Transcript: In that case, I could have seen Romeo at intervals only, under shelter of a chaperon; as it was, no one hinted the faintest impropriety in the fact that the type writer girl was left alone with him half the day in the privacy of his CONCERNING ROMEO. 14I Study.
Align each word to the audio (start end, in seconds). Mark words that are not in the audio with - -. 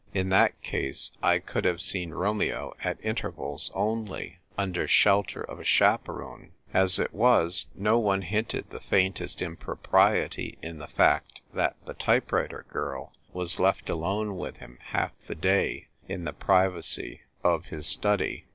In 0.15 0.29
that 0.29 0.59
case, 0.63 1.11
I 1.21 1.37
could 1.37 1.63
have 1.63 1.79
seen 1.79 2.09
Romeo 2.09 2.73
at 2.83 2.97
intervals 3.05 3.69
only, 3.75 4.39
under 4.57 4.87
shelter 4.87 5.43
of 5.43 5.59
a 5.59 5.63
chaperon; 5.63 6.53
as 6.73 6.97
it 6.97 7.13
was, 7.13 7.67
no 7.75 7.99
one 7.99 8.23
hinted 8.23 8.71
the 8.71 8.79
faintest 8.79 9.43
impropriety 9.43 10.57
in 10.63 10.79
the 10.79 10.87
fact 10.87 11.41
that 11.53 11.75
the 11.85 11.93
type 11.93 12.31
writer 12.31 12.65
girl 12.73 13.13
was 13.31 13.59
left 13.59 13.91
alone 13.91 14.37
with 14.37 14.57
him 14.57 14.79
half 14.81 15.11
the 15.27 15.35
day 15.35 15.89
in 16.07 16.23
the 16.25 16.33
privacy 16.33 17.21
of 17.43 17.65
his 17.65 17.85
CONCERNING 17.85 18.09
ROMEO. 18.09 18.17
14I 18.17 18.17
Study. 18.41 18.45